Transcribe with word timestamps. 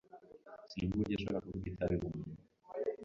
Sinumva 0.69 0.97
uburyo 1.03 1.15
ashobora 1.15 1.43
kuvuga 1.45 1.67
itabi 1.71 1.95
mumunwa. 2.01 2.35